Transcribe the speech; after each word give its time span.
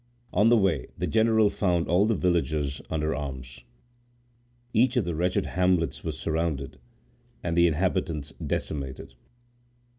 On 0.33 0.49
the 0.49 0.57
way, 0.57 0.87
the 0.97 1.05
general 1.05 1.47
found 1.51 1.87
all 1.87 2.07
the 2.07 2.15
villages 2.15 2.81
under 2.89 3.13
arms. 3.13 3.63
Each 4.73 4.97
of 4.97 5.05
the 5.05 5.13
wretched 5.13 5.45
hamlets 5.45 6.03
was 6.03 6.17
surrounded, 6.17 6.79
and 7.43 7.55
the 7.55 7.67
inhabitants 7.67 8.33
decimated. 8.43 9.13